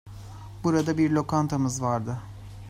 Burada 0.63 0.97
bir 0.97 1.11
lokantamiz 1.11 1.81
vardı. 1.81 2.17